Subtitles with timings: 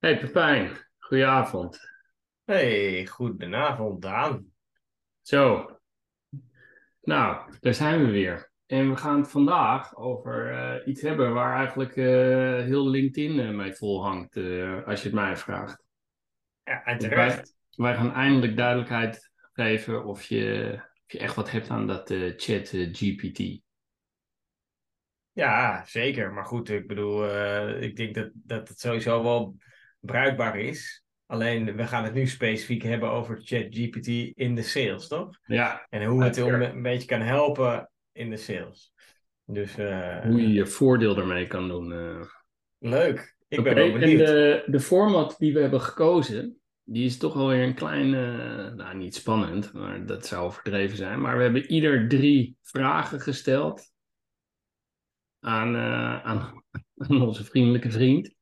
[0.00, 1.80] Hey Pepijn, goedenavond.
[2.44, 4.52] Hey, goedenavond, Daan.
[5.20, 5.70] Zo,
[7.00, 8.52] nou, daar zijn we weer.
[8.66, 12.06] En we gaan het vandaag over eh, iets hebben waar eigenlijk eh,
[12.64, 14.36] heel LinkedIn eh, mee vol hangt,
[14.86, 15.84] als je het mij vraagt.
[16.64, 17.08] Ja, en
[17.70, 22.68] Wij, gaan eindelijk duidelijkheid geven of je, of je echt wat hebt aan dat chat
[22.92, 23.62] GPT.
[25.32, 26.32] Ja, zeker.
[26.32, 27.24] Maar goed, ik bedoel,
[27.82, 29.56] ik denk dat, dat het sowieso wel
[30.00, 31.04] bruikbaar is.
[31.26, 35.38] Alleen, we gaan het nu specifiek hebben over ChatGPT in de sales, toch?
[35.46, 38.92] Ja, En hoe het om een beetje kan helpen in de sales.
[39.44, 41.92] Dus eh, hoe je je voordeel ermee kan doen.
[41.92, 42.20] eh.
[42.78, 43.36] leuk.
[43.48, 44.26] Ik ben wel en benieuwd.
[44.26, 48.10] de, de format die we hebben gekozen, die is toch wel weer een klein,
[48.76, 51.20] nou niet spannend, maar dat zou overdreven zijn.
[51.20, 53.92] Maar we hebben ieder drie vragen gesteld
[55.40, 56.62] aan, eh, aan,
[57.08, 58.34] aan onze vriendelijke vriend.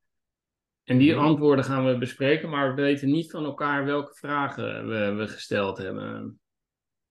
[0.89, 1.25] En die Mhm.
[1.25, 5.79] antwoorden gaan we bespreken, maar we weten niet van elkaar welke vragen we, we gesteld
[5.79, 6.41] hebben.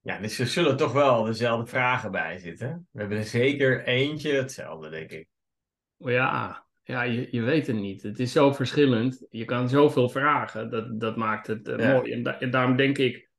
[0.02, 2.88] Ja, dus er zullen toch wel dezelfde vragen bij zitten.
[2.92, 5.28] We hebben er zeker eentje hetzelfde, denk ik.
[5.98, 8.04] Ja, ja je, je weet het niet.
[8.04, 9.26] Het is zo verschillend.
[9.30, 10.70] Je kan zoveel vragen.
[10.70, 11.94] Dat, dat maakt het eh, Ja.
[11.94, 12.12] mooi.
[12.12, 13.30] En, da- en daarom denk ik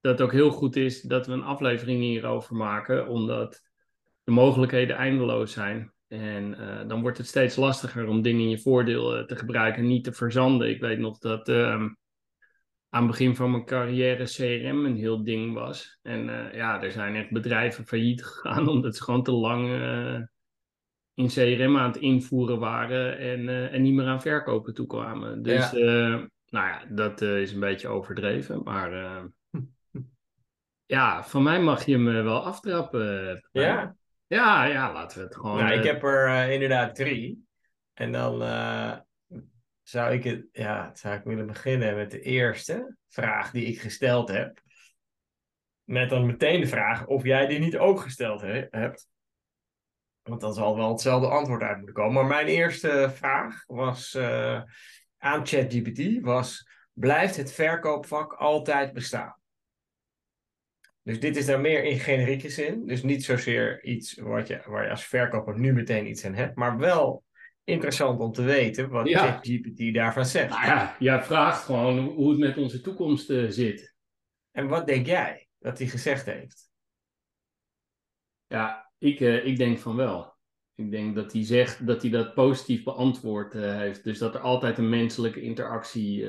[0.00, 3.08] dat het ook heel goed is dat we een aflevering hierover maken.
[3.08, 3.62] Omdat
[4.24, 5.92] de mogelijkheden eindeloos zijn.
[6.08, 9.82] En eh, dan wordt het steeds lastiger om dingen in je voordeel eh, te gebruiken
[9.82, 10.68] en niet te verzanden.
[10.68, 11.88] Ik weet nog dat ehm,
[12.88, 15.98] aan het begin van mijn carrière CRM een heel ding was.
[16.02, 19.66] En eh, ja, er zijn echt bedrijven failliet gegaan omdat ze gewoon te lang...
[21.14, 25.42] in CRM aan het invoeren waren en, en niet meer aan verkopen toekwamen.
[25.42, 26.28] Dus Ja.
[26.50, 28.62] nou ja, dat is een beetje overdreven.
[28.62, 29.22] Maar
[30.86, 33.42] ja, van mij mag je eh, wel aftrappen.
[33.52, 33.96] Ja?
[34.28, 35.56] Ja, ja, laten we het gewoon.
[35.56, 37.46] Nou, ik eh, heb er eh, inderdaad drie.
[37.94, 38.96] En dan eh,
[39.82, 44.28] zou ik het, ja, zou ik willen beginnen met de eerste vraag die ik gesteld
[44.28, 44.60] heb.
[45.84, 49.08] Met dan meteen de vraag of jij die niet ook gesteld he- hebt.
[50.22, 52.12] Want dan zal wel hetzelfde antwoord uit moeten komen.
[52.12, 54.16] Maar mijn eerste vraag was
[55.18, 59.37] aan ChatGPT was: blijft het verkoopvak altijd bestaan?
[61.08, 62.86] Dus dit is dan meer in generieke zin.
[62.86, 66.56] Dus niet zozeer iets wat je, waar je als verkoper nu meteen iets aan hebt.
[66.56, 67.24] Maar wel
[67.64, 69.18] interessant om te weten wat Ja.
[69.18, 70.48] ChatGPT daarvan zegt.
[70.48, 73.94] Nou ja, jij vraagt gewoon hoe het met onze toekomst eh, zit.
[74.50, 76.70] En wat denk jij dat hij gezegd heeft?
[78.46, 80.36] Ja, ik, eh, ik denk van wel.
[80.74, 84.04] Ik denk dat hij zegt dat hij dat positief beantwoord eh, heeft.
[84.04, 86.26] Dus dat er altijd een menselijke interactie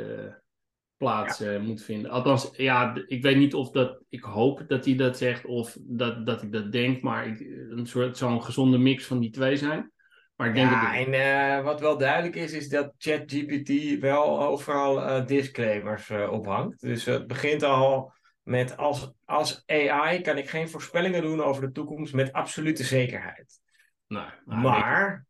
[1.00, 2.12] plaats eh, moet vinden.
[2.12, 4.00] Althans, ja, ik weet niet of dat.
[4.10, 7.02] Ik hoop dat hij dat zegt of dat, dat ik dat denk.
[7.02, 7.40] Maar ik,
[7.70, 9.92] een soort een gezonde mix van die twee zijn.
[10.36, 11.06] Maar ik denk Ja, dat.
[11.06, 16.82] en eh, wat wel duidelijk is, is dat ChatGPT wel overal eh, disclaimers ophangt.
[16.82, 21.72] Dus het begint al met als, als AI kan ik geen voorspellingen doen over de
[21.72, 23.59] toekomst met absolute zekerheid.
[24.08, 25.26] Nou, nou, Maar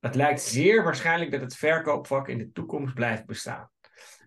[0.00, 3.70] het lijkt zeer waarschijnlijk dat het verkoopvak in de toekomst blijft bestaan.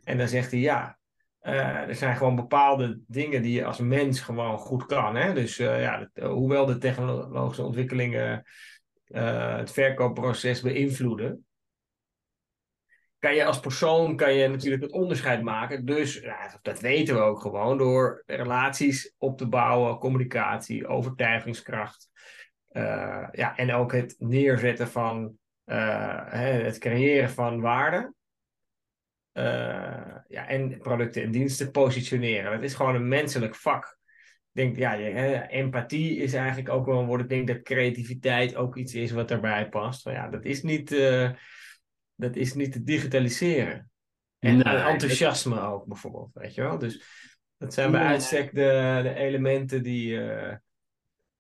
[0.04, 0.98] En dan zegt hij ja,
[1.44, 5.16] eh, er zijn gewoon bepaalde dingen die je als mens gewoon goed kan.
[5.16, 5.34] Hè?
[5.34, 8.44] Dus eh, ja, eh, hoewel de technologische ontwikkelingen
[9.06, 11.46] het verkoopproces beïnvloeden,
[13.20, 15.86] kan je als persoon kan je natuurlijk het onderscheid maken.
[15.86, 16.26] Dus
[16.62, 22.10] dat weten we ook gewoon door relaties op te bouwen, communicatie, overtuigingskracht.
[23.32, 28.14] Ja, en ook het neerzetten van het creëren van waarde.
[29.34, 32.52] Eh, ja, en producten en diensten positioneren.
[32.52, 33.98] Dat is gewoon een menselijk vak.
[34.54, 34.96] Ik denk, ja,
[35.48, 37.22] empathie is eigenlijk ook wel een woord.
[37.22, 40.06] Ik denk dat creativiteit ook iets is wat erbij past.
[40.06, 41.30] Maar ja, dat is niet, eh,
[42.16, 43.92] dat is niet te digitaliseren.
[44.40, 46.78] En Nee, enthousiasme ook bijvoorbeeld, weet je wel.
[46.78, 47.04] Dus
[47.58, 48.10] dat zijn bij Nee.
[48.10, 50.22] uitstek de, de elementen die...
[50.22, 50.56] eh,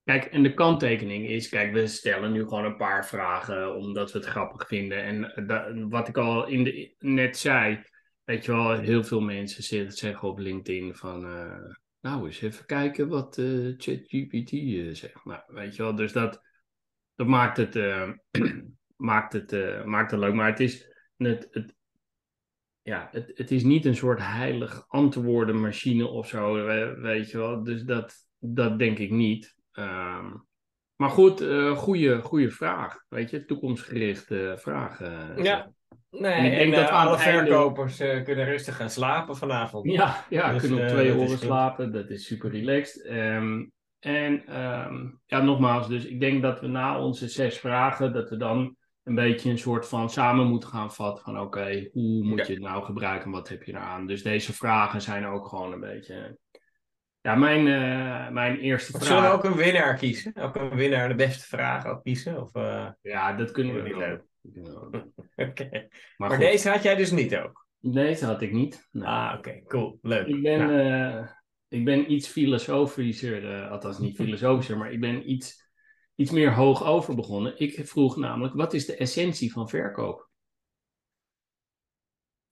[0.03, 4.17] Kijk, en de kanttekening is, kijk, we stellen nu gewoon een paar vragen omdat we
[4.17, 5.03] het grappig vinden.
[5.03, 7.83] En wat ik al in de, net zei,
[8.23, 11.57] weet je wel, heel veel mensen zeggen, zeggen op LinkedIn van, eh,
[12.01, 15.25] nou eens even kijken wat eh, ChatGPT eh, zegt.
[15.25, 16.41] Nou, weet je wel, dus dat,
[17.15, 17.75] dat maakt het,
[18.95, 19.51] maakt, het,
[19.85, 20.33] maakt het leuk.
[20.33, 20.87] Maar het is,
[21.17, 21.75] het, het,
[22.81, 27.63] ja, het, het is niet een soort heilig antwoordenmachine of zo, we- weet je wel.
[27.63, 29.55] Dus dat, dat denk ik niet.
[29.71, 30.33] Ehm,
[30.95, 33.05] maar goed, eh goede, goede vraag.
[33.09, 35.01] Weet je, toekomstgerichte vraag.
[35.01, 35.71] eh, Ja.
[36.19, 38.75] Nee, En ik en, denk dat eh, we aan alle einde- verkopers eh, kunnen rustig
[38.75, 39.91] gaan slapen vanavond.
[39.91, 41.45] Ja, ja Dus, kunnen op eh, twee dat is oren goed.
[41.45, 41.91] slapen.
[41.91, 43.05] Dat is super relaxed.
[43.05, 43.63] Ehm,
[43.99, 48.37] en ehm, ja, nogmaals, dus ik denk dat we na onze zes vragen, dat we
[48.37, 52.53] dan een beetje een soort van samen moeten gaan vatten van oké, hoe moet je
[52.53, 54.07] het nou gebruiken en wat heb je eraan?
[54.07, 56.37] Dus deze vragen zijn ook gewoon een beetje...
[57.21, 59.03] Ja, mijn, uh, mijn eerste vraag...
[59.03, 60.33] Zullen we ook een winnaar kiezen?
[60.35, 62.41] Ook een winnaar de beste vraag ook kiezen?
[62.41, 62.87] Of, uh...
[63.01, 64.21] Ja, dat kunnen we niet leuk.
[65.35, 65.87] Oké.
[66.17, 67.67] Maar, maar deze had jij dus niet ook?
[67.79, 68.89] Deze had ik niet.
[68.99, 69.63] Ah, oké.
[69.63, 69.99] Cool.
[70.01, 70.27] Leuk.
[70.27, 71.19] Ik ben, ja.
[71.19, 71.27] uh,
[71.67, 75.63] ik ben iets filosofischer, althans niet filosofischer, maar ik ben iets
[76.15, 77.59] iets meer hoog over begonnen.
[77.59, 80.29] Ik vroeg namelijk, wat is de essentie van verkoop?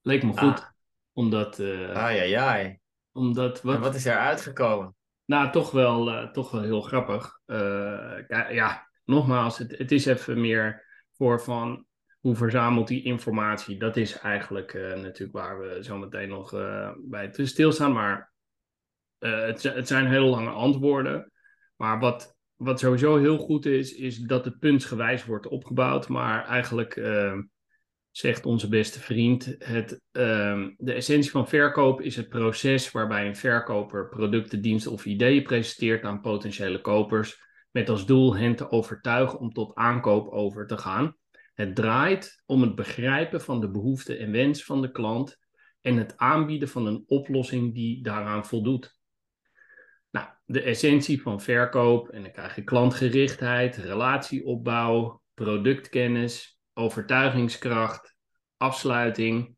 [0.01, 0.59] Leek me goed.
[0.59, 0.69] Ah.
[1.13, 1.59] Omdat...
[1.59, 2.79] Uh, ai, ai, ai.
[3.11, 3.61] Omdat...
[3.61, 4.95] Wat, en wat is er uitgekomen?
[5.25, 7.39] Nou, toch wel, toch wel heel grappig.
[7.45, 10.85] Uh, ja, nogmaals, het, het is even meer
[11.21, 11.85] voor van
[12.19, 13.79] hoe verzamelt die informatie.
[13.79, 16.51] Dat is eigenlijk natuurlijk waar we zo meteen nog
[16.97, 17.91] bij te stilstaan.
[17.91, 18.31] Maar
[19.19, 21.31] het, het zijn hele lange antwoorden.
[21.75, 26.07] Maar wat, wat sowieso heel goed is, is dat het puntsgewijs wordt opgebouwd.
[26.07, 27.37] Maar eigenlijk uh,
[28.11, 33.35] zegt onze beste vriend, het, uh, de essentie van verkoop is het proces waarbij een
[33.35, 37.49] verkoper producten, diensten of ideeën presenteert aan potentiële kopers.
[37.71, 41.15] Met als doel hen te overtuigen om tot aankoop over te gaan.
[41.53, 45.39] Het draait om het begrijpen van de behoeften en wens van de klant
[45.81, 48.99] en het aanbieden van een oplossing die daaraan voldoet.
[50.11, 58.15] Nou, de essentie van verkoop, en dan krijg je klantgerichtheid, relatieopbouw, productkennis, overtuigingskracht,
[58.57, 59.55] afsluiting.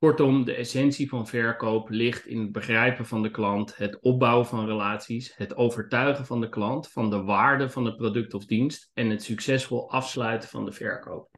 [0.00, 4.66] Kortom, de essentie van verkoop ligt in het begrijpen van de klant, het opbouwen van
[4.66, 9.10] relaties, het overtuigen van de klant van de waarde van het product of dienst en
[9.10, 11.28] het succesvol afsluiten van de verkoop.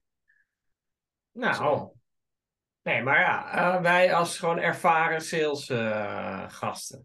[1.32, 1.88] Nou,
[2.82, 6.98] nee, maar ja, uh, wij als gewoon ervaren salesgasten.
[6.98, 7.04] Uh,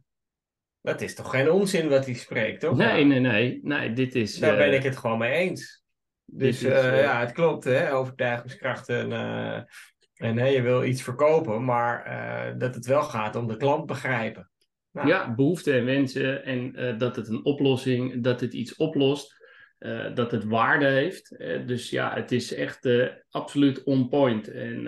[0.82, 2.78] dat is toch geen onzin wat hij spreekt, toch?
[2.78, 3.60] Nee, nee, nee.
[3.64, 5.84] nee dit is, Daar ben ik het gewoon mee eens.
[6.26, 7.94] Dus is, ja, het klopt, hè?
[7.94, 9.12] overtuigingskrachten.
[10.18, 13.86] En hè, je wil iets verkopen, maar uh, dat het wel gaat om de klant
[13.86, 14.50] begrijpen.
[14.92, 15.08] Nou.
[15.08, 19.36] Ja, behoeften en wensen en dat het een oplossing, dat het iets oplost,
[20.14, 21.38] dat het waarde heeft.
[21.66, 22.90] dus ja, het is echt
[23.30, 24.48] absoluut on point.
[24.48, 24.88] En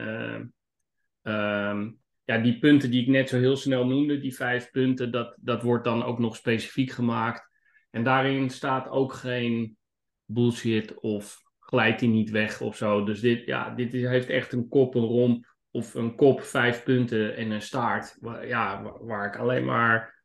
[1.23, 5.37] um, ja, die punten die ik net zo heel snel noemde, die vijf punten, dat,
[5.39, 7.49] dat wordt dan ook nog specifiek gemaakt.
[7.91, 9.77] En daarin staat ook geen
[10.25, 13.03] bullshit of glijdt hij niet weg of zo.
[13.03, 16.83] Dus dit, ja, dit is, heeft echt een kop, een romp of een kop, vijf
[16.83, 18.17] punten en een staart.
[18.41, 20.23] Ja, waar, waar ik alleen maar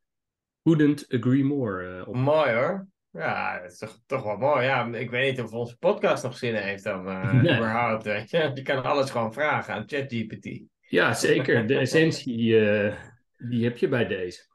[0.63, 2.15] couldn't agree more uh, op.
[2.15, 2.87] Mooi hoor.
[3.11, 4.65] Ja, het is toch, toch wel mooi.
[4.65, 7.57] Ja, ik weet niet of onze podcast nog zin heeft dan uh, nee.
[7.57, 8.05] überhaupt.
[8.05, 8.51] Weet je?
[8.55, 10.63] je kan alles gewoon vragen aan ChatGPT.
[10.81, 11.67] Ja, zeker.
[11.67, 12.95] De essentie uh,
[13.37, 14.47] die heb je bij deze.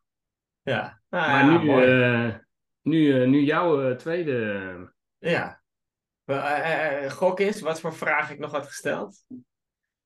[0.62, 2.44] Ja, nou, maar ja,
[2.82, 4.94] nu, nu, nu jouw tweede.
[5.18, 5.59] Ja.
[7.10, 9.26] Gok is, wat voor vraag ik nog had gesteld?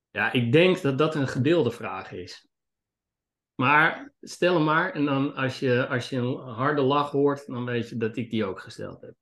[0.10, 2.48] Ja, ik denk dat dat een gedeelde vraag is.
[3.56, 7.66] Maar stel hem maar en dan als je, als je een harde lach hoort, dan
[7.66, 9.14] weet je dat ik die ook gesteld heb.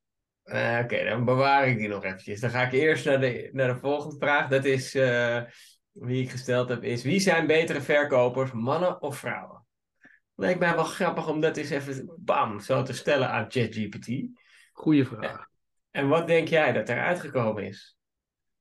[0.83, 2.39] Oké, dan bewaar ik die nog eventjes.
[2.39, 4.48] Dan ga ik eerst naar de, naar de volgende vraag.
[4.48, 4.94] Dat is,
[5.92, 9.65] wie ik gesteld heb, is wie zijn betere verkopers, mannen of vrouwen?
[10.36, 14.09] Lijkt mij wel grappig om dat eens even bam, zo te stellen aan ChatGPT.
[14.71, 15.50] Goeie vraag.
[15.91, 17.95] En wat denk jij dat er uitgekomen is?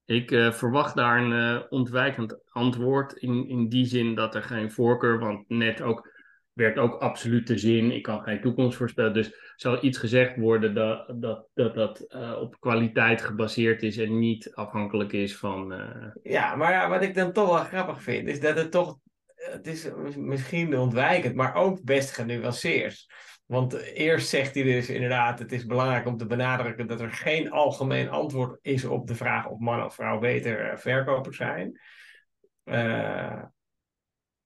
[0.05, 4.72] Ik uh, verwacht daar een uh, ontwijkend antwoord in, in die zin dat er geen
[4.72, 6.19] voorkeur, want net ook
[6.53, 7.91] werkt ook absoluut de zin.
[7.91, 9.15] Ik kan geen toekomst voorspellen.
[9.15, 14.19] Dus zal iets gezegd worden dat dat, dat, dat uh, op kwaliteit gebaseerd is en
[14.19, 15.75] niet afhankelijk is van.
[16.22, 18.99] Ja, maar ja, wat ik dan toch wel grappig vind, is dat het toch.
[19.34, 23.06] Het is misschien ontwijkend, maar ook best genuanceerd.
[23.51, 27.51] Want eerst zegt hij dus inderdaad: het is belangrijk om te benadrukken dat er geen
[27.51, 31.81] algemeen antwoord is op de vraag of man of vrouw beter uh, verkoper zijn.
[32.65, 33.43] Uh,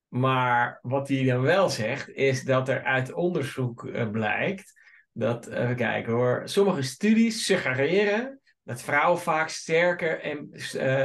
[0.09, 4.81] maar wat hij dan wel zegt, is dat er uit onderzoek uh, blijkt
[5.13, 10.51] dat, even kijken hoor, sommige studies suggereren dat vrouwen vaak sterker en,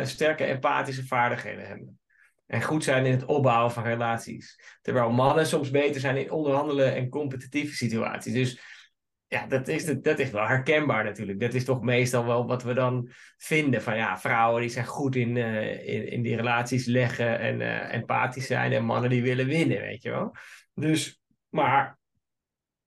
[0.08, 1.99] sterke empathische vaardigheden hebben.
[2.50, 4.78] En goed zijn in het opbouwen van relaties.
[4.82, 8.34] Terwijl mannen soms beter zijn in onderhandelen en competitieve situaties.
[8.34, 8.62] Dus
[9.28, 11.40] ja, dat is, dat is wel herkenbaar natuurlijk.
[11.40, 13.82] Dat is toch meestal wel wat we dan vinden.
[13.82, 17.94] Van ja, vrouwen die zijn goed in, uh, in, in, die relaties leggen en uh,
[17.94, 18.72] empathisch zijn.
[18.72, 20.36] En mannen die willen winnen, weet je wel.
[20.74, 22.00] Dus, maar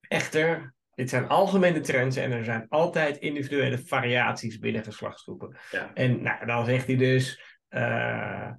[0.07, 2.15] echter, dit zijn algemene trends.
[2.15, 5.57] En er zijn altijd individuele variaties binnen geslachtsgroepen.
[5.71, 5.91] Ja.
[5.93, 7.41] En nou, dan zegt hij dus...
[7.69, 8.51] Uh,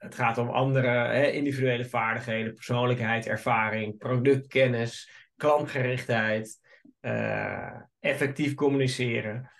[0.00, 6.58] het gaat om andere hè, individuele vaardigheden, persoonlijkheid, ervaring, productkennis, klantgerichtheid,
[7.00, 9.50] uh, effectief communiceren.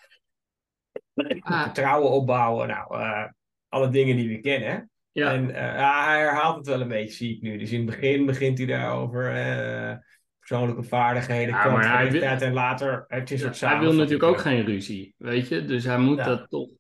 [1.40, 1.62] Ah.
[1.62, 2.68] Vertrouwen opbouwen.
[2.68, 3.24] Nou, eh,
[3.68, 4.90] alle dingen die we kennen.
[5.12, 5.32] Ja.
[5.32, 7.58] En eh, ja, hij herhaalt het wel een beetje, zie ik nu.
[7.58, 9.96] Dus in het begin begint hij daarover eh,
[10.38, 15.14] persoonlijke vaardigheden, Ja, kwantiteit en later hij een soort hij wil natuurlijk ook geen ruzie,
[15.16, 15.64] weet je?
[15.64, 16.24] Dus hij moet Ja.
[16.24, 16.78] dat toch een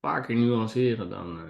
[0.00, 1.40] paar keer nuanceren dan.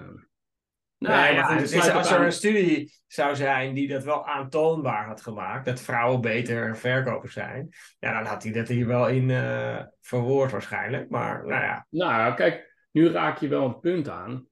[0.98, 1.08] Eh.
[1.08, 4.26] Nee, Nou ja, goed, is, als er aan- een studie zou zijn die dat wel
[4.26, 9.08] aantoonbaar had gemaakt, dat vrouwen beter verkopers zijn, ja, dan had hij dat hier wel
[9.08, 11.10] in eh, verwoord waarschijnlijk.
[11.10, 14.46] Maar nou ja, Nou, kijk, nu raak je wel een punt aan.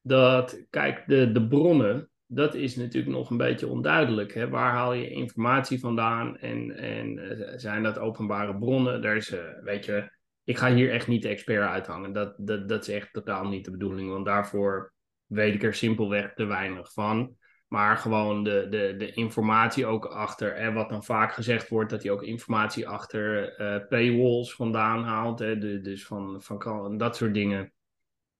[0.00, 4.34] Dat, kijk, de, de bronnen, dat is natuurlijk nog een beetje onduidelijk.
[4.34, 4.48] Hè?
[4.48, 9.02] Waar haal je informatie vandaan en, en eh, zijn dat openbare bronnen?
[9.02, 10.10] Daar is, eh, weet je,
[10.44, 12.12] ik ga hier echt niet de expert uithangen.
[12.12, 14.94] Dat, dat, dat is echt totaal niet de bedoeling, want daarvoor
[15.26, 17.36] weet ik er simpelweg te weinig van.
[17.68, 20.52] Maar gewoon de, de, de informatie ook achter.
[20.52, 25.38] En wat dan vaak gezegd wordt, dat hij ook informatie achter eh, paywalls vandaan haalt.
[25.38, 25.58] Hè?
[25.58, 27.72] De, dus van, van dat soort dingen.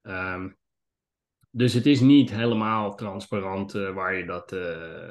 [0.02, 0.48] Ehm,
[1.50, 5.10] dus het is niet helemaal transparant eh, waar, je dat, eh,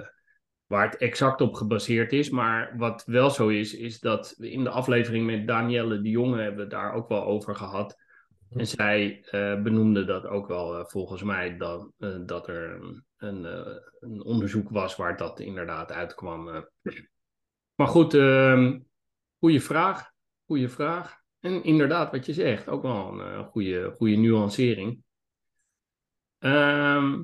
[0.65, 2.29] waar het exact op gebaseerd is.
[2.29, 6.55] Maar wat wel zo is, is dat in de aflevering met Danielle de Jonge hebben
[6.55, 8.03] we het daar ook wel over gehad.
[8.55, 13.05] En zij eh, benoemde dat ook wel eh, volgens mij dat, eh, dat er een,
[13.17, 13.43] een,
[14.00, 16.67] een onderzoek was waar dat inderdaad uitkwam.
[17.75, 18.79] Maar goed, ehm
[19.39, 20.12] goede vraag.
[20.45, 21.17] Goede vraag.
[21.39, 25.03] En inderdaad, wat je zegt, ook wel een goede, goede nuancering.
[26.38, 27.24] Ehm,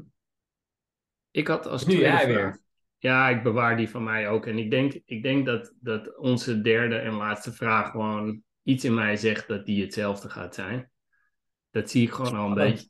[1.31, 2.59] ik had als Nu tweede jij vraag- weer.
[2.97, 4.45] Ja, ik bewaar die van mij ook.
[4.45, 8.93] En ik denk, ik denk dat, dat onze derde en laatste vraag gewoon iets in
[8.93, 10.91] mij zegt dat die hetzelfde gaat zijn.
[11.71, 12.89] Dat zie ik gewoon al een beetje.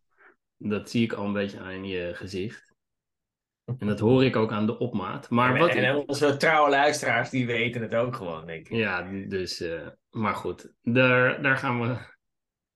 [0.58, 2.74] Dat zie ik al een beetje aan je gezicht.
[3.78, 5.30] En dat hoor ik ook aan de opmaat.
[5.30, 8.76] Maar en, wat en onze trouwe luisteraars, die weten het ook gewoon, denk ik.
[8.76, 11.98] Ja, dus, eh, maar goed, daar, daar gaan we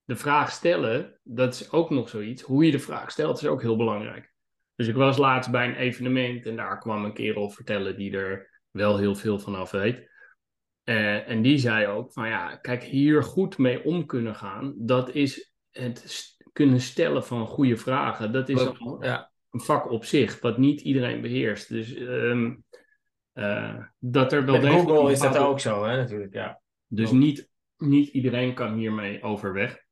[0.04, 1.20] de vraag stellen.
[1.24, 2.42] Dat is ook nog zoiets.
[2.42, 4.34] Hoe je de vraag stelt is ook heel belangrijk.
[4.76, 8.62] Dus ik was laatst bij een evenement en daar kwam een kerel vertellen die er
[8.72, 10.14] wel heel veel van af weet.
[10.84, 15.10] Eh, en die zei ook van ja, kijk, hier goed mee om kunnen gaan, dat
[15.10, 18.32] is het kunnen stellen van goede vragen.
[18.32, 19.32] Dat is al Ja.
[19.52, 21.70] een vak op zich, wat niet iedereen beheerst.
[21.70, 22.56] Dus ehm,
[23.34, 26.34] eh, dat er wel Met Google is dat ook zo, hè, natuurlijk.
[26.34, 26.62] Ja.
[26.88, 29.84] dus niet, niet iedereen kan hiermee overweg.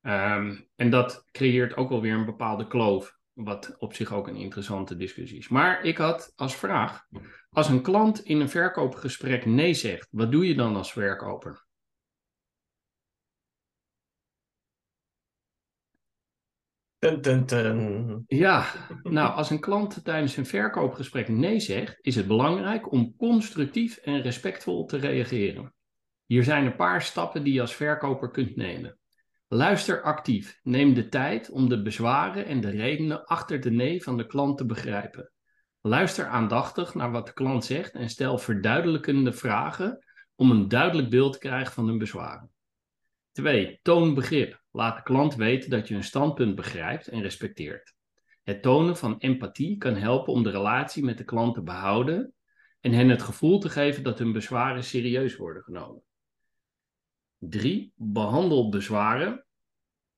[0.00, 4.36] Ehm, en dat creëert ook wel weer een bepaalde kloof, wat op zich ook een
[4.36, 5.48] interessante discussie is.
[5.48, 7.06] Maar ik had als vraag,
[7.50, 11.64] als een klant in een verkoopgesprek nee zegt, wat doe je dan als verkoper?
[18.26, 18.66] Ja,
[19.02, 24.22] nou, als een klant tijdens een verkoopgesprek nee zegt, is het belangrijk om constructief en
[24.22, 25.74] respectvol te reageren.
[26.26, 28.98] Hier zijn een paar stappen die je als verkoper kunt nemen.
[29.48, 30.60] Luister actief.
[30.62, 34.58] Neem de tijd om de bezwaren en de redenen achter de nee van de klant
[34.58, 35.32] te begrijpen.
[35.80, 40.04] Luister aandachtig naar wat de klant zegt en stel verduidelijkende vragen
[40.34, 42.50] om een duidelijk beeld te krijgen van hun bezwaren.
[43.32, 43.78] 2.
[43.82, 44.61] Toon begrip.
[44.72, 47.94] Laat de klant weten dat je hun standpunt begrijpt en respecteert.
[48.42, 52.34] Het tonen van empathie kan helpen om de relatie met de klant te behouden
[52.80, 56.02] en hen het gevoel te geven dat hun bezwaren serieus worden genomen.
[57.38, 57.92] 3.
[57.96, 59.46] Behandel bezwaren.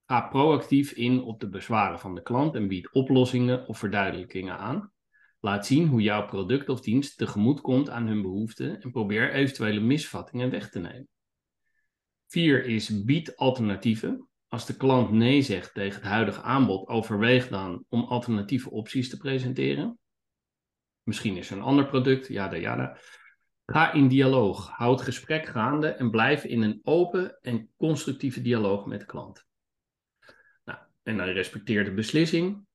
[0.06, 4.92] Ga proactief in op de bezwaren van de klant en bied oplossingen of verduidelijkingen aan.
[5.40, 9.80] Laat zien hoe jouw product of dienst tegemoet komt aan hun behoeften en probeer eventuele
[9.80, 11.08] misvattingen weg te nemen.
[12.26, 14.28] 4 is bied alternatieven.
[14.54, 19.16] Als de klant nee zegt tegen het huidige aanbod, overweeg dan om alternatieve opties te
[19.16, 19.98] presenteren.
[21.02, 22.98] Misschien is er een ander product, jada jada.
[23.66, 29.00] Ga in dialoog, houd gesprek gaande en blijf in een open en constructieve dialoog met
[29.00, 29.46] de klant.
[30.64, 32.66] Nou, en dan respecteer de beslissing.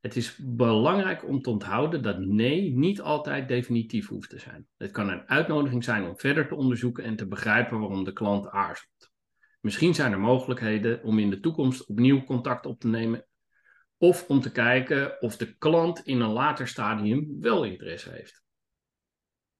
[0.00, 4.66] Het is belangrijk om te onthouden dat nee niet altijd definitief hoeft te zijn.
[4.76, 8.48] Het kan een uitnodiging zijn om verder te onderzoeken en te begrijpen waarom de klant
[8.48, 9.09] aarzelt.
[9.60, 13.26] Misschien zijn er mogelijkheden om in de toekomst opnieuw contact op te nemen
[13.96, 18.42] of om te kijken of de klant in een later stadium wel interesse heeft.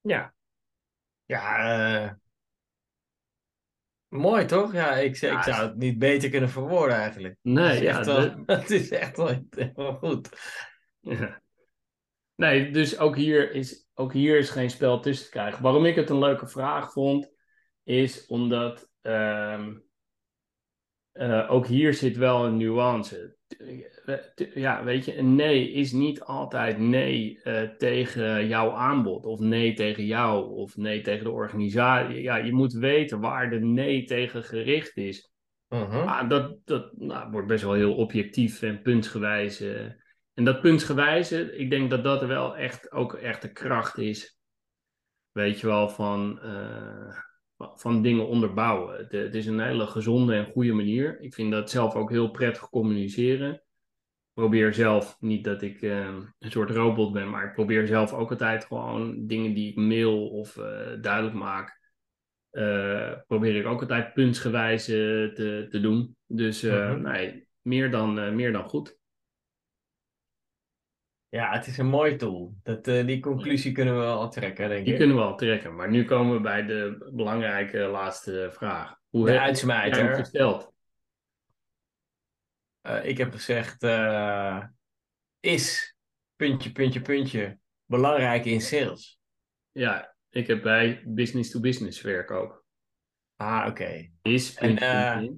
[0.01, 0.35] Ja.
[1.25, 2.13] Ja, eh,
[4.09, 4.73] mooi toch?
[4.73, 7.37] Ja, ik, ik zou het niet beter kunnen verwoorden eigenlijk.
[7.43, 10.29] Nee, het, is ja, echt wel, de- het is echt wel goed.
[11.01, 11.43] Ja.
[12.35, 15.63] Nee, dus ook hier, is, ook hier is geen spel tussen te krijgen.
[15.63, 17.33] Waarom ik het een leuke vraag vond,
[17.83, 19.79] is omdat ehm,
[21.21, 23.37] eh, ook hier zit wel een nuance.
[24.35, 29.39] T- Ja, weet je, een nee is niet altijd nee eh, tegen jouw aanbod, of
[29.41, 32.23] nee tegen jou, of nee tegen de organisatie.
[32.23, 35.31] Ja, je moet weten waar de nee tegen gericht is.
[35.69, 36.05] Mhm.
[36.05, 39.61] Maar dat, dat nou, wordt best wel heel objectief en puntsgewijs.
[39.61, 39.85] eh.
[40.35, 44.39] en dat puntsgewijze, ik denk dat dat wel echt ook echt de kracht is.
[45.33, 47.17] Weet je wel, van, eh,
[47.75, 48.97] van- dingen onderbouwen.
[48.97, 51.21] Het, het is een hele gezonde en goede manier.
[51.21, 53.53] Ik vind dat zelf ook heel prettig communiceren.
[53.55, 53.63] Ik
[54.47, 55.99] probeer zelf, niet dat ik eh,
[56.39, 60.29] een soort robot ben, maar ik probeer zelf ook altijd gewoon dingen die ik mail
[60.29, 61.79] of eh, duidelijk maak.
[62.51, 66.17] eh, probeer ik ook altijd puntsgewijs te, te doen.
[66.27, 67.03] Dus eh, Mhm.
[67.03, 68.99] nee, meer dan, meer dan goed.
[71.31, 72.55] Ja, het is een mooi tool.
[72.63, 74.99] Dat, eh, die conclusie kunnen we wel trekken, denk Die ik.
[74.99, 75.75] kunnen we al trekken.
[75.75, 78.99] Maar nu komen we bij de belangrijke laatste vraag.
[79.09, 80.73] Hoe De heb jij hem gesteld?
[82.81, 84.65] Eh, ik heb gezegd, eh,
[85.41, 85.97] is
[86.37, 89.21] puntje, puntje, puntje belangrijk in sales?
[89.73, 92.65] Ja, ik heb bij business-to-business verkoop.
[93.37, 94.11] Ah, oké.
[94.23, 95.35] Is puntje, puntje,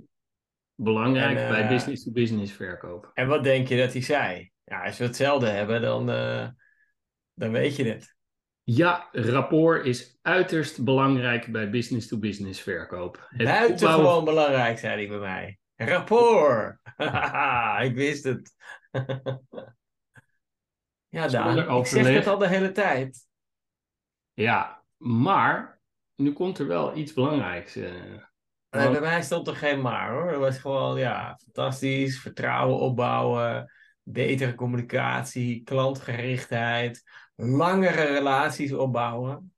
[0.74, 3.10] belangrijk en, bij business-to-business verkoop.
[3.14, 4.51] En wat denk je dat hij zei?
[4.64, 6.48] Ja, als we hetzelfde hebben, dan, eh,
[7.34, 8.14] dan weet je het.
[8.62, 13.26] Ja, rapport is uiterst belangrijk bij business-to-business verkoop.
[13.28, 15.58] Het Buitengewoon opbouwen- belangrijk, zei hij bij mij.
[15.76, 16.78] Rapport!
[17.88, 18.54] Ik wist het.
[21.08, 23.26] ja, Daan, Zonder ik zeg het al de hele tijd.
[24.32, 25.80] Ja, maar
[26.14, 27.76] nu komt er wel iets belangrijks.
[27.76, 27.92] eh.
[28.70, 30.28] Bij mij stond er geen maar hoor.
[30.30, 32.20] Het was gewoon, ja, fantastisch.
[32.20, 33.72] Vertrouwen opbouwen,
[34.02, 37.02] betere communicatie, klantgerichtheid,
[37.34, 39.54] langere relaties opbouwen.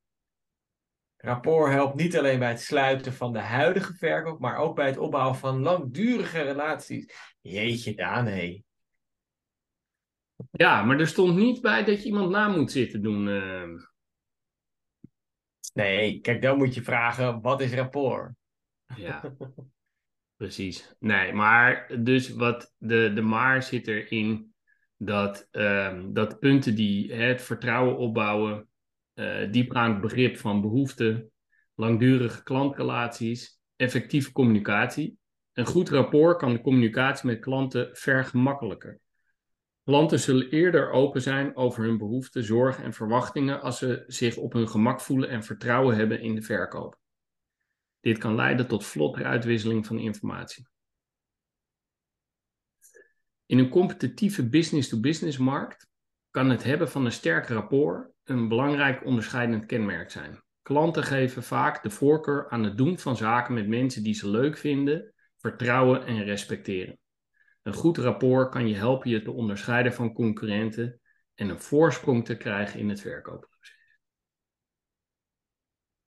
[1.16, 4.98] Rapport helpt niet alleen bij het sluiten van de huidige verkoop, maar ook bij het
[4.98, 7.14] opbouwen van langdurige relaties.
[7.40, 8.62] Jeetje, Daan, hé.
[10.50, 13.28] Ja, maar er stond niet bij dat je iemand na moet zitten doen.
[13.28, 13.68] eh.
[15.72, 18.34] Nee, kijk, dan moet je vragen, wat is rapport?
[18.96, 19.22] Ja,
[20.36, 20.94] precies.
[20.98, 24.54] Nee, maar dus wat de, de maar zit erin
[24.96, 28.68] dat, ehm, dat punten die het vertrouwen opbouwen,
[29.14, 31.32] eh diepgaand begrip van behoeften,
[31.74, 35.18] langdurige klantrelaties, effectieve communicatie.
[35.52, 39.00] Een goed rapport kan de communicatie met klanten vergemakkelijken.
[39.84, 44.52] Klanten zullen eerder open zijn over hun behoeften, zorgen en verwachtingen als ze zich op
[44.52, 46.98] hun gemak voelen en vertrouwen hebben in de verkoop.
[48.04, 50.66] Dit kan leiden tot vlottere uitwisseling van informatie.
[53.46, 55.88] In een competitieve business-to-business markt
[56.30, 60.42] kan het hebben van een sterk rapport een belangrijk onderscheidend kenmerk zijn.
[60.62, 64.56] Klanten geven vaak de voorkeur aan het doen van zaken met mensen die ze leuk
[64.56, 66.98] vinden, vertrouwen en respecteren.
[67.62, 71.00] Een goed rapport kan je helpen je te onderscheiden van concurrenten
[71.34, 73.73] en een voorsprong te krijgen in het verkoopproces.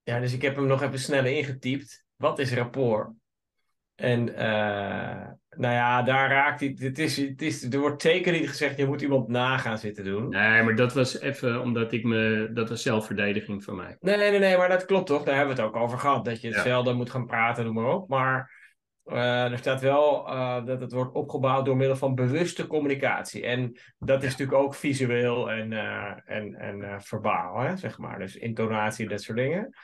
[0.07, 2.05] Ja, dus ik heb hem nog even snel ingetypt.
[2.15, 3.09] Wat is rapport?
[3.95, 6.75] En eh, nou ja, daar raakt hij.
[6.79, 10.03] Het is, het is, er wordt zeker niet gezegd, je moet iemand na gaan zitten
[10.03, 10.29] doen.
[10.29, 12.49] Nee, maar dat was even omdat ik me.
[12.53, 13.97] Dat was zelfverdediging van mij.
[13.99, 15.23] Nee, nee, nee, maar dat klopt toch?
[15.23, 16.25] Daar hebben we het ook over gehad.
[16.25, 16.53] Dat je Ja.
[16.53, 18.09] hetzelfde moet gaan praten, noem maar op.
[18.09, 18.51] Maar
[19.07, 23.45] eh, er staat wel eh, dat het wordt opgebouwd door middel van bewuste communicatie.
[23.45, 28.19] En dat is natuurlijk ook visueel en, eh, en, en verbaal, hè, zeg maar.
[28.19, 29.75] Dus intonatie, dat soort dingen.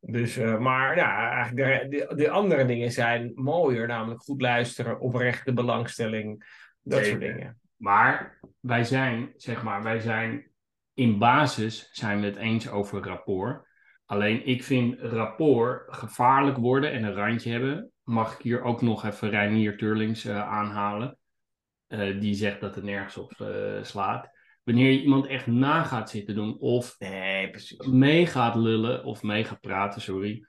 [0.00, 5.52] Dus, maar ja, eigenlijk de, de, de andere dingen zijn mooier, namelijk goed luisteren, oprechte
[5.52, 6.44] belangstelling,
[6.82, 7.60] dat soort dingen.
[7.76, 10.52] Maar wij zijn, zeg maar, wij zijn.
[10.94, 13.66] In basis zijn we het eens over rapport.
[14.04, 17.92] Alleen ik vind rapport gevaarlijk worden en een randje hebben.
[18.04, 21.18] Mag ik hier ook nog even Reinier Turlings eh, aanhalen?
[21.86, 24.28] Eh, die zegt dat het nergens op eh, slaat.
[24.64, 27.50] Wanneer je iemand echt na gaat zitten doen of Nee,
[27.90, 30.46] mee gaat lullen of mee gaat praten, sorry,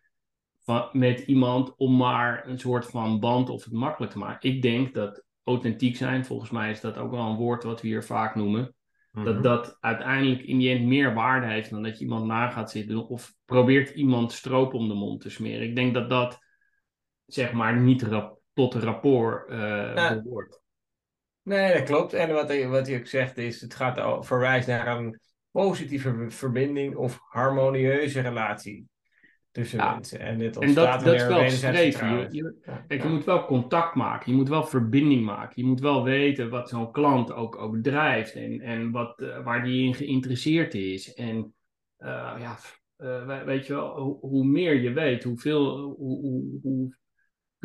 [0.63, 4.49] van, met iemand om maar een soort van band of het makkelijk te maken.
[4.49, 7.87] Ik denk dat authentiek zijn, volgens mij is dat ook wel een woord wat we
[7.87, 8.75] hier vaak noemen,
[9.15, 9.25] Mhm.
[9.25, 12.71] dat dat uiteindelijk in die end meer waarde heeft dan dat je iemand na gaat
[12.71, 15.67] zitten doen of probeert iemand stroop om de mond te smeren.
[15.67, 16.39] Ik denk dat dat,
[17.25, 19.57] zeg maar, niet rap- tot rapport eh
[19.95, 20.21] Ja.
[20.21, 20.61] behoort.
[21.41, 22.13] Nee, dat klopt.
[22.13, 25.19] En wat hij, wat hij ook zegt is, het gaat verwijst naar een
[25.51, 28.87] positieve verbinding of harmonieuze relatie
[29.51, 29.93] tussen Ja.
[29.93, 30.19] mensen.
[30.19, 32.09] En dit En dat, dat is wel streven.
[32.09, 32.55] Je, je,
[32.87, 36.69] Kijk, moet wel contact maken, je moet wel verbinding maken, je moet wel weten wat
[36.69, 41.13] zo'n klant ook, ook drijft en, en wat, eh, waar die in geïnteresseerd is.
[41.13, 41.53] En
[41.97, 42.57] eh, ja,
[42.95, 46.95] we- weet je wel, hoe, hoe meer je weet, hoeveel, hoe, hoe, hoe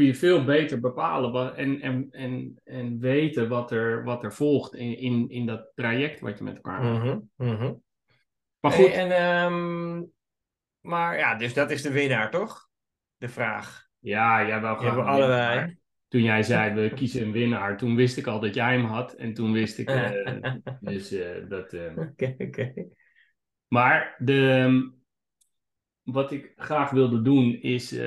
[0.01, 4.33] kun je veel beter bepalen wat, en, en, en, en weten wat er, wat er
[4.33, 7.05] volgt in, in, in dat traject wat je met elkaar maakt.
[7.05, 7.73] Mhm, mhm.
[8.61, 10.03] Maar Hey, goed, en, ehm,
[10.81, 12.69] maar ja, dus dat is de winnaar, toch?
[13.17, 13.89] De vraag.
[13.99, 15.79] ja, jij wel graag we allebei.
[16.09, 19.13] toen jij zei, we kiezen een winnaar, toen wist ik al dat jij hem had.
[19.13, 20.11] En toen wist ik, uh,
[20.81, 21.75] dus uh, dat...
[21.75, 22.45] Oké, okay, oké.
[22.45, 22.89] Okay.
[23.69, 24.93] Maar de,
[26.13, 28.01] wat ik graag wilde doen is, uh,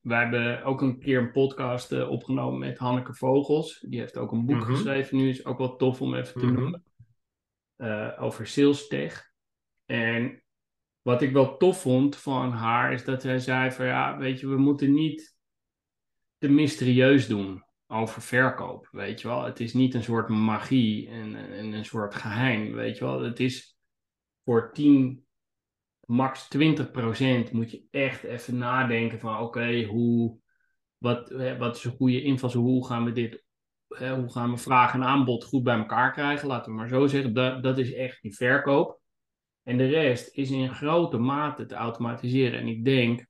[0.00, 3.80] we hebben ook een keer een podcast uh, opgenomen met Hanneke Vogels.
[3.88, 4.72] Die heeft ook een boek Mhm.
[4.74, 6.54] geschreven nu, is ook wel tof om even te Mhm.
[6.54, 6.84] noemen.
[7.76, 9.32] Uh, over sales tech.
[9.86, 10.42] En
[11.02, 14.48] wat ik wel tof vond van haar is dat zij zei van ja, weet je,
[14.48, 15.36] we moeten niet
[16.38, 19.44] te mysterieus doen over verkoop, weet je wel.
[19.44, 23.20] Het is niet een soort magie en, en een soort geheim, weet je wel.
[23.20, 23.76] Het is
[24.44, 25.23] voor 10,
[26.06, 30.38] max 20 procent moet je echt even nadenken van oké, hoe,
[30.98, 33.44] wat, wat is een goede invalshoek, hoe gaan we dit,
[33.88, 37.06] hè, hoe gaan we vraag en aanbod goed bij elkaar krijgen, laten we maar zo
[37.06, 37.34] zeggen.
[37.34, 39.00] Dat, dat is echt die verkoop.
[39.62, 42.60] En de rest is in grote mate te automatiseren.
[42.60, 43.26] En ik denk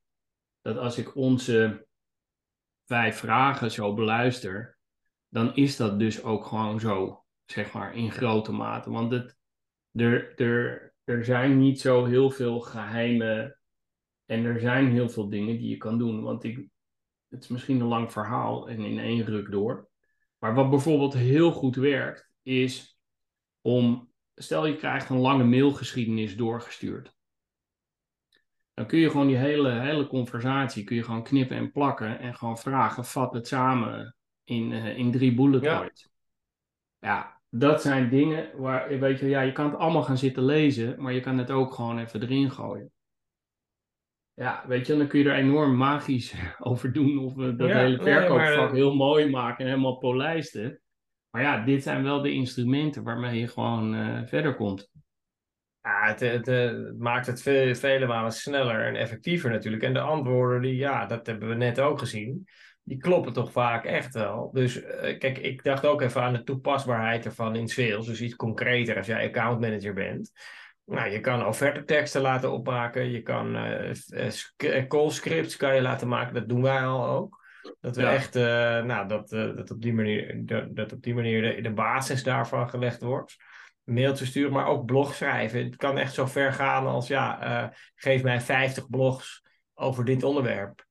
[0.61, 1.87] dat als ik onze
[2.85, 4.79] vijf vragen zo beluister,
[5.29, 8.91] dan is dat dus ook gewoon zo, zeg maar, in grote mate.
[8.91, 9.37] Want het,
[9.93, 13.57] er, er, er zijn niet zo heel veel geheime
[14.27, 16.23] en er zijn heel veel dingen die je kan doen.
[16.23, 16.69] Want ik,
[17.29, 19.89] het is misschien een lang verhaal en in één ruk door.
[20.39, 22.99] Maar wat bijvoorbeeld heel goed werkt, is
[23.61, 27.15] om, stel je krijgt een lange mailgeschiedenis doorgestuurd.
[28.75, 32.35] Dan kun je gewoon die hele, hele conversatie kun je gewoon knippen en plakken en
[32.35, 35.79] gewoon vragen, vat het samen in, uh, in drie bullet Ja.
[35.79, 36.09] points.
[36.99, 41.03] Ja, dat zijn dingen waar, weet je, ja, je kan het allemaal gaan zitten lezen,
[41.03, 42.93] maar je kan het ook gewoon even erin gooien.
[44.35, 47.77] Ja, weet je, dan kun je er enorm magisch over doen of we dat Ja,
[47.79, 50.81] hele nee, verkoopvak maar- heel mooi maken en helemaal polijsten.
[51.31, 54.91] Maar ja, dit zijn wel de instrumenten waarmee je gewoon eh, verder komt.
[55.81, 57.43] Ja, het, het, eh, het maakt het
[57.79, 59.83] vele malen sneller en effectiever natuurlijk.
[59.83, 62.49] En de antwoorden, die, ja, dat hebben we net ook gezien,
[62.85, 64.51] die kloppen toch vaak echt wel.
[64.53, 68.07] Dus eh, kijk, ik dacht ook even aan de toepasbaarheid ervan in sales.
[68.07, 70.33] Dus iets concreter als jij accountmanager bent.
[70.85, 73.11] Nou, je kan offerteteksten laten opmaken.
[73.11, 76.35] Je kan eh, call scripts kan je laten maken.
[76.35, 77.43] Dat doen wij al ook.
[77.81, 78.13] Dat we Ja.
[78.13, 78.35] echt,
[78.85, 82.71] nou, dat, dat op die manier, dat, dat op die manier de, de basis daarvan
[82.71, 83.37] gelegd wordt
[83.85, 85.65] mailtjes sturen, maar ook blog schrijven.
[85.65, 89.43] Het kan echt zo ver gaan als, ja, geef mij 50 blogs
[89.75, 90.85] over dit onderwerp.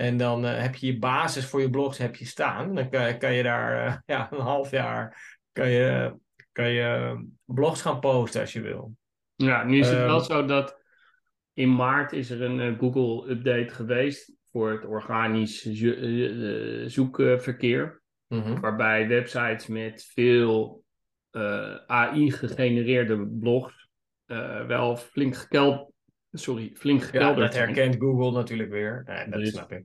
[0.00, 2.74] En dan eh, heb je je basis voor je blogs heb je staan.
[2.74, 6.14] Dan kan, kan je daar eh, ja, een half jaar kan je,
[6.52, 8.94] kan je blogs gaan posten als je wil.
[9.36, 10.24] Ja, nu is het wel Ehm.
[10.32, 10.78] zo dat
[11.52, 18.02] in maart is er een eh, Google-update geweest voor het organisch zo- eh, eh, zoekverkeer.
[18.60, 20.84] Waarbij websites met veel
[21.30, 23.88] eh, AI-gegenereerde blogs
[24.26, 25.92] eh, wel flink gekeld,
[26.32, 29.02] sorry, flink Ja, gekelderd dat herkent Google natuurlijk weer.
[29.06, 29.84] Nee, dat Dus- snap ik.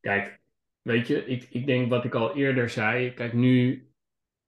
[0.00, 0.40] Kijk,
[0.82, 3.14] weet je, ik, ik denk wat ik al eerder zei.
[3.14, 3.88] Kijk, nu.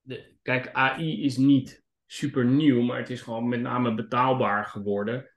[0.01, 5.31] De, kijk, AI is niet super nieuw, maar het is gewoon met name betaalbaar geworden.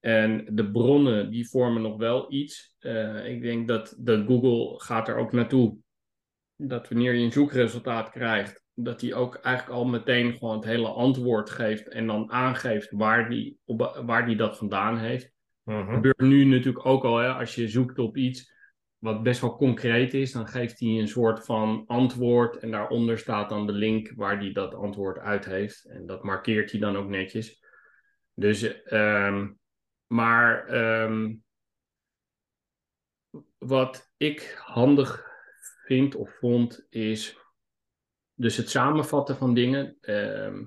[0.00, 2.76] En de bronnen die vormen nog wel iets.
[2.78, 5.78] Eh, ik denk dat, dat Google gaat er ook naartoe.
[6.56, 10.88] Dat wanneer je een zoekresultaat krijgt, dat hij ook eigenlijk al meteen gewoon het hele
[10.88, 15.32] antwoord geeft en dan aangeeft waar die, op, waar die dat vandaan heeft
[15.64, 15.94] Mhm.
[15.94, 18.53] gebeurt nu natuurlijk ook al, hè, als je zoekt op iets
[19.04, 23.48] wat best wel concreet is, dan geeft hij een soort van antwoord en daaronder staat
[23.48, 25.84] dan de link waar hij dat antwoord uit heeft.
[25.84, 27.64] En dat markeert hij dan ook netjes.
[28.34, 29.52] Dus, ehm,
[30.06, 31.34] maar ehm,
[33.58, 35.26] wat ik handig
[35.84, 37.38] vind of vond, is
[38.34, 39.96] dus het samenvatten van dingen.
[40.00, 40.64] ehm,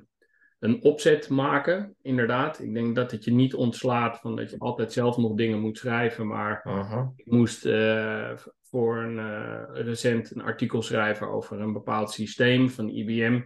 [0.59, 2.59] een opzet maken, inderdaad.
[2.61, 5.77] Ik denk dat het je niet ontslaat van dat je altijd zelf nog dingen moet
[5.77, 6.27] schrijven.
[6.27, 7.05] Maar Mhm.
[7.15, 12.89] ik moest eh, voor een eh, recent een artikel schrijven over een bepaald systeem van
[12.89, 13.41] IBM.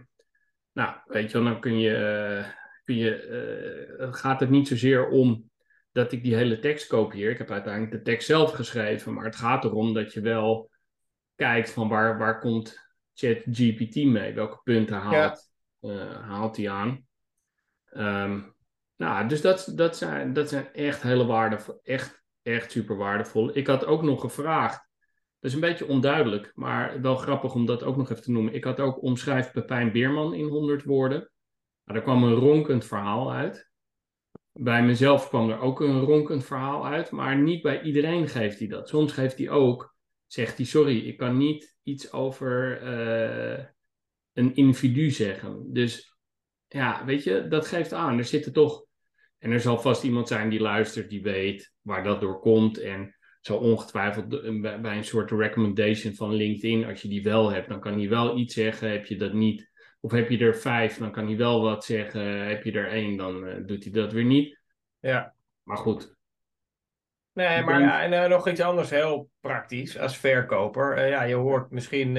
[0.72, 2.44] Nou, weet je wel, dan kun je, eh,
[2.84, 5.50] kun je gaat het niet zozeer om
[5.92, 7.30] dat ik die hele tekst kopieer.
[7.30, 10.70] Ik heb uiteindelijk de tekst zelf geschreven, maar het gaat erom dat je wel
[11.34, 12.78] kijkt van waar, waar komt
[13.14, 14.34] ChatGPT mee?
[14.34, 15.51] Welke punten haalt,
[16.20, 17.06] haalt hij aan?
[17.84, 18.40] Ehm,
[18.96, 23.56] nou, dus dat, dat, zijn, dat zijn echt hele waardevol, echt, echt super waardevol.
[23.56, 24.90] Ik had ook nog gevraagd,
[25.42, 28.54] dat is een beetje onduidelijk, maar wel grappig om dat ook nog even te noemen.
[28.54, 31.18] Ik had ook omschrijf Pepijn Beerman in 100 woorden.
[31.18, 33.70] Nou, daar kwam een ronkend verhaal uit.
[34.52, 38.68] Bij mezelf kwam er ook een ronkend verhaal uit, maar niet bij iedereen geeft hij
[38.68, 38.88] dat.
[38.88, 39.94] Soms geeft hij ook,
[40.26, 43.64] zegt hij, sorry, ik kan niet iets over eh,
[44.32, 45.72] een individu zeggen.
[45.72, 46.16] Dus
[46.68, 48.18] ja, weet je, dat geeft aan.
[48.18, 48.84] Er zitten toch,
[49.38, 52.78] en er zal vast iemand zijn die luistert, die weet waar dat door komt.
[52.78, 54.28] En zal ongetwijfeld
[54.60, 58.38] bij een soort recommendation van LinkedIn, als je die wel hebt, dan kan hij wel
[58.38, 58.90] iets zeggen.
[58.90, 62.46] Heb je dat niet, of heb je er vijf, dan kan hij wel wat zeggen.
[62.48, 64.60] Heb je er één, dan eh, doet hij dat weer niet.
[65.00, 65.34] Ja.
[65.62, 66.16] Maar goed,
[67.32, 70.96] Nee, maar ja, en eh, nog iets anders heel praktisch als verkoper.
[70.96, 72.18] Eh, ja, je hoort misschien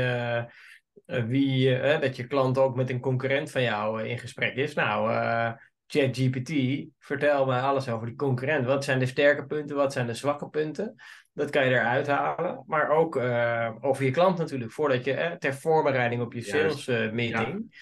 [1.06, 4.74] wie, eh, dat je klant ook met een concurrent van jou eh, in gesprek is.
[4.74, 5.52] Nou, eh,
[5.88, 6.52] ChatGPT,
[7.00, 8.66] vertel me alles over die concurrent.
[8.66, 10.96] Wat zijn de sterke punten, wat zijn de zwakke punten?
[11.34, 12.64] Dat kan je eruit halen.
[12.68, 16.88] Maar ook eh, over je klant natuurlijk, voordat je eh, ter voorbereiding op je sales
[16.88, 17.76] eh, meeting.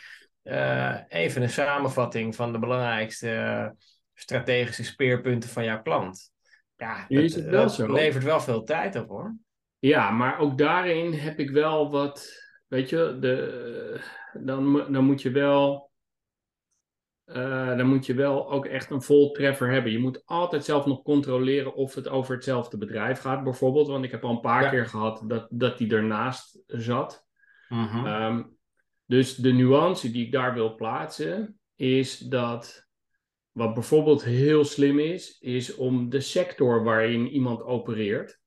[0.44, 3.68] eh, even een samenvatting van de belangrijkste eh,
[4.14, 6.32] strategische speerpunten van jouw klant.
[6.76, 9.36] Ja, dat, wel dat levert wel veel tijd op hoor.
[9.80, 12.41] Ja, maar ook daarin heb ik wel wat,
[12.72, 14.02] weet je, de,
[14.34, 15.92] dan, dan moet je wel,
[17.24, 19.92] eh, dan moet je wel ook echt een voltreffer hebben.
[19.92, 23.88] Je moet altijd zelf nog controleren of het over hetzelfde bedrijf gaat, bijvoorbeeld.
[23.88, 24.70] Want ik heb al een paar Ja.
[24.70, 27.26] keer gehad dat, dat die ernaast zat.
[28.06, 28.44] Ehm,
[29.06, 32.88] dus de nuance die ik daar wil plaatsen is dat
[33.52, 38.41] wat bijvoorbeeld heel slim is, is om de sector waarin iemand opereert,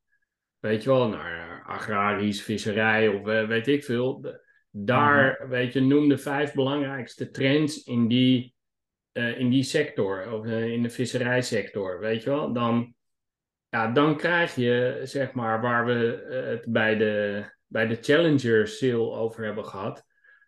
[0.64, 4.36] weet je wel, naar agrarisch, visserij of eh, weet ik veel,
[4.70, 8.54] daar, weet je, noem de vijf belangrijkste trends in die,
[9.12, 12.94] eh, in die sector, of eh, in de visserijsector, weet je wel, dan,
[13.68, 18.68] ja, dan krijg je, zeg maar, waar we eh, het bij de, bij de Challenger
[18.68, 20.04] sale over hebben gehad,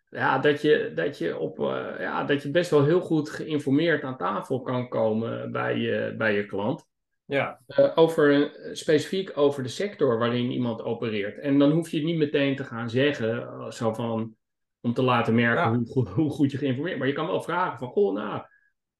[0.09, 4.03] ja, dat je, dat, je op, eh, ja, dat je best wel heel goed geïnformeerd
[4.03, 6.85] aan tafel kan komen bij je, bij je klant.
[7.29, 11.37] Ja, Eh, over, eh, specifiek over de sector waarin iemand opereert.
[11.39, 14.35] En dan hoef je het niet meteen te gaan zeggen, eh, zo van,
[14.81, 15.73] om te laten merken Ja.
[15.75, 18.41] hoe, goed- hoe goed je geïnformeerd Maar je kan wel vragen van, goh, nou,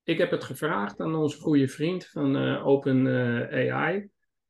[0.03, 3.07] ik heb het gevraagd aan onze goede vriend van eh, Open
[3.51, 4.09] AI.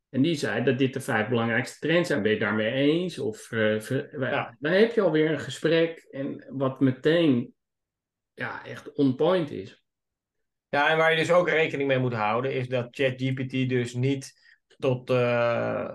[0.10, 2.22] En die zei dat dit de vijf belangrijkste trends zijn.
[2.22, 3.20] Ben je het daarmee eens?
[3.20, 4.56] Of Ja.
[4.60, 7.54] dan heb je alweer een gesprek en wat meteen
[8.34, 9.86] ja, echt on point is.
[10.78, 14.34] Ja, en waar je dus ook rekening mee moet houden, is dat ChatGPT dus niet
[14.78, 15.92] tot, eh,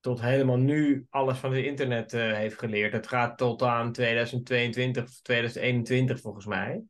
[0.00, 2.92] tot helemaal nu alles van het internet eh, heeft geleerd.
[2.92, 6.82] Het gaat tot aan 2022 of 2021 volgens mij.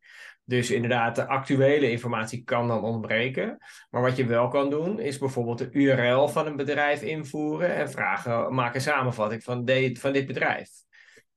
[0.44, 3.58] Dus inderdaad, de actuele informatie kan dan ontbreken.
[3.90, 7.90] Maar wat je wel kan doen, is bijvoorbeeld de URL van een bedrijf invoeren en
[7.90, 10.68] vragen, maak een samenvatting van, de, van dit bedrijf.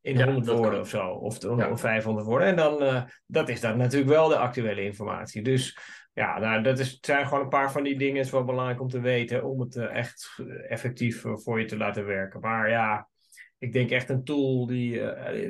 [0.04, 1.70] In Ja, 100 dat woorden of zo, of, Ja.
[1.70, 2.48] of 500 woorden.
[2.48, 5.42] En dan, eh, dat is dan natuurlijk wel de actuele informatie.
[5.42, 5.78] Dus
[6.13, 8.16] ja, nou, dat is, het zijn gewoon een paar van die dingen.
[8.16, 11.66] Het is wel belangrijk om te weten, om het eh, echt eh, effectief voor je
[11.66, 12.39] te laten werken.
[12.39, 13.08] Maar ja,
[13.58, 15.02] ik denk echt een tool die.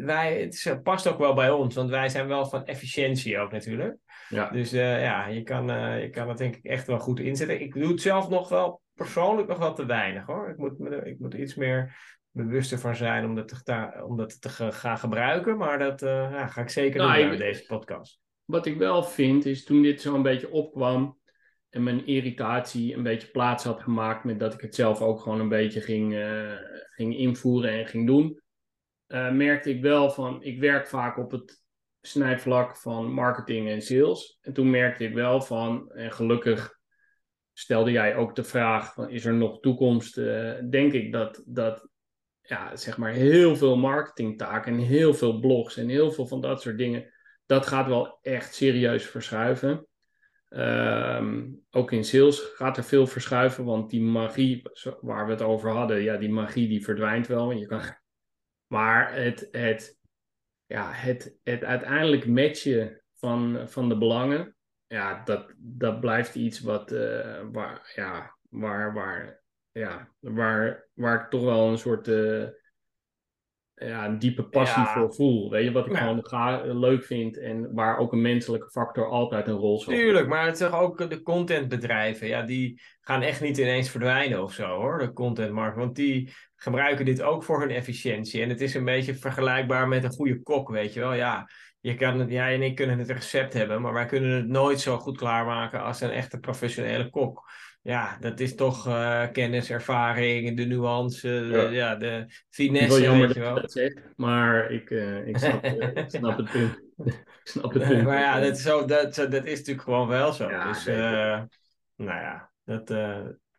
[0.01, 3.51] wij, het is, past ook wel bij ons, want wij zijn wel van efficiëntie ook
[3.51, 3.97] natuurlijk.
[4.29, 4.49] Ja.
[4.49, 5.65] Dus ja, je kan,
[5.99, 7.61] je kan het denk ik echt wel goed inzetten.
[7.61, 10.49] Ik doe het zelf nog wel, persoonlijk nog wel te weinig hoor.
[10.49, 11.95] Ik moet, ik moet iets meer
[12.33, 15.57] bewuster van zijn om dat te, ta- om dat te gaan gebruiken.
[15.57, 18.19] Maar dat eh, ja, ga ik zeker Nou, doen bij deze podcast.
[18.45, 21.17] Wat ik wel vind, is toen dit zo een beetje opkwam
[21.69, 25.39] en mijn irritatie een beetje plaats had gemaakt met dat ik het zelf ook gewoon
[25.39, 26.51] een beetje ging, eh,
[26.89, 28.41] ging invoeren en ging doen,
[29.07, 31.61] eh, merkte ik wel van, ik werk vaak op het
[32.01, 34.37] snijvlak van marketing en sales.
[34.41, 36.79] En toen merkte ik wel van, en gelukkig
[37.53, 40.15] stelde jij ook de vraag van, is er nog toekomst?
[40.69, 41.91] Denk ik dat, dat
[42.43, 46.61] ja, zeg maar heel veel marketingtaken en heel veel blogs en heel veel van dat
[46.61, 47.11] soort dingen
[47.45, 49.87] dat gaat wel echt serieus verschuiven.
[50.49, 54.61] Ehm, ook in sales gaat er veel verschuiven, want die magie
[55.01, 57.51] waar we het over hadden, ja, die magie die verdwijnt wel.
[57.51, 57.81] Je kan...
[58.67, 59.99] Maar het, het,
[60.65, 64.55] ja, het, het uiteindelijk matchen van, van de belangen,
[64.87, 69.42] ja, dat, dat blijft iets wat, eh, waar, ja, waar, waar,
[69.73, 72.43] ja, waar, waar ik toch wel een soort eh,
[73.75, 74.93] ja, een diepe passie Ja.
[74.93, 75.49] voor voel.
[75.49, 75.97] Weet je, wat ik Ja.
[75.97, 79.97] gewoon ga, leuk vind en waar ook een menselijke factor altijd een rol speelt.
[79.97, 84.53] Tuurlijk, maar het toch ook de contentbedrijven, ja, die gaan echt niet ineens verdwijnen of
[84.53, 85.77] zo hoor, de contentmarkt.
[85.77, 88.41] Want die gebruiken dit ook voor hun efficiëntie.
[88.41, 91.13] En het is een beetje vergelijkbaar met een goede kok, weet je wel.
[91.13, 94.47] Ja, je kan het, jij en ik kunnen het recept hebben, maar wij kunnen het
[94.47, 97.49] nooit zo goed klaarmaken als een echte professionele kok.
[97.83, 101.95] Ja, dat is toch eh, kennis, ervaring, de nuance, de, Ja.
[101.95, 103.61] de finesse, wel jammer weet je dat je wel.
[103.61, 106.75] dat zegt, maar ik, eh, ik, snap, eh, ik snap het punt.
[107.05, 108.03] ik snap het punt.
[108.03, 110.49] maar ja, dat is, zo, dat, dat is natuurlijk gewoon wel zo.
[110.49, 112.87] Ja, dus, nou ja, dat,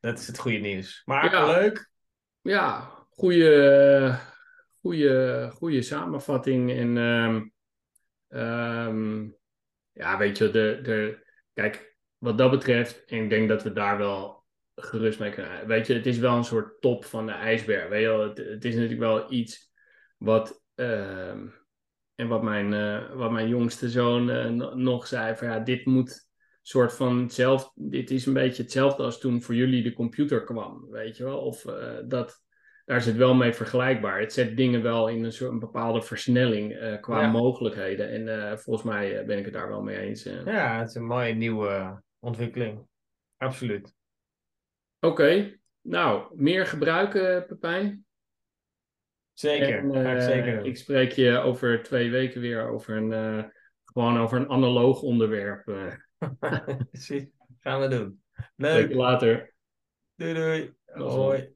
[0.00, 1.02] dat is het goede nieuws.
[1.04, 1.46] Maar Ja.
[1.46, 1.90] leuk.
[2.40, 4.18] Ja, goede,
[4.80, 6.72] goede, goede samenvatting.
[6.72, 7.42] En ehm,
[8.28, 9.28] ehm,
[9.92, 11.93] ja, weet je, de, de, kijk,
[12.24, 15.66] wat dat betreft, en ik denk dat we daar wel gerust mee kunnen.
[15.66, 17.88] Weet je, het is wel een soort top van de ijsberg.
[17.88, 19.72] Weet je wel, het, het is natuurlijk wel iets
[20.18, 20.62] wat.
[20.74, 21.46] ehm,
[22.14, 25.86] en wat mijn, eh, wat mijn jongste zoon eh, no- nog zei: van ja, dit
[25.86, 26.28] moet
[26.62, 27.70] soort van hetzelfde.
[27.74, 30.86] Dit is een beetje hetzelfde als toen voor jullie de computer kwam.
[30.90, 31.38] Weet je wel?
[31.38, 32.42] Of eh, dat.
[32.84, 34.20] Daar is het wel mee vergelijkbaar.
[34.20, 37.30] Het zet dingen wel in een, soort, een bepaalde versnelling qua Ja.
[37.30, 38.28] mogelijkheden.
[38.28, 40.22] En volgens mij ben ik het daar wel mee eens.
[40.44, 42.86] Ja, het is een mooie nieuwe ontwikkeling.
[43.36, 43.94] Absoluut.
[45.00, 48.06] Oké, nou, meer gebruiken, Pepijn.
[49.32, 49.78] Zeker.
[49.78, 53.44] En, ik eh, zeker ik spreek je over twee weken weer over een, eh,
[53.84, 55.68] gewoon over een analoog onderwerp.
[55.68, 55.94] eh.
[56.90, 57.26] Precies.
[57.60, 58.22] Gaan we doen.
[58.56, 58.94] Leuk.
[58.94, 59.54] later.
[60.14, 60.74] Doei doei.
[60.84, 61.54] Hoi.